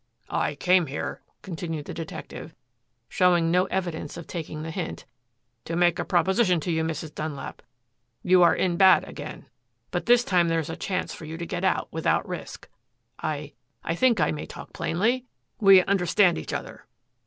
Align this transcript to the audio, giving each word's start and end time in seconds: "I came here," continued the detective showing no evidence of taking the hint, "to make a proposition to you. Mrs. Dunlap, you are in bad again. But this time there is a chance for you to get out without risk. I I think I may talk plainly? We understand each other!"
"I 0.31 0.55
came 0.55 0.87
here," 0.87 1.21
continued 1.43 1.85
the 1.85 1.93
detective 1.93 2.55
showing 3.07 3.51
no 3.51 3.65
evidence 3.65 4.17
of 4.17 4.25
taking 4.25 4.63
the 4.63 4.71
hint, 4.71 5.05
"to 5.65 5.75
make 5.75 5.99
a 5.99 6.03
proposition 6.03 6.59
to 6.61 6.71
you. 6.71 6.83
Mrs. 6.83 7.13
Dunlap, 7.13 7.61
you 8.23 8.41
are 8.41 8.55
in 8.55 8.77
bad 8.77 9.07
again. 9.07 9.45
But 9.91 10.07
this 10.07 10.23
time 10.23 10.47
there 10.47 10.57
is 10.59 10.71
a 10.71 10.75
chance 10.75 11.13
for 11.13 11.25
you 11.25 11.37
to 11.37 11.45
get 11.45 11.63
out 11.63 11.87
without 11.91 12.27
risk. 12.27 12.67
I 13.21 13.53
I 13.83 13.93
think 13.93 14.19
I 14.19 14.31
may 14.31 14.47
talk 14.47 14.73
plainly? 14.73 15.25
We 15.59 15.83
understand 15.83 16.39
each 16.39 16.51
other!" 16.51 16.87